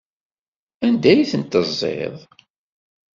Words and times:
Anda 0.85 1.09
ay 1.11 1.21
tent-teẓẓiḍ? 1.31 2.15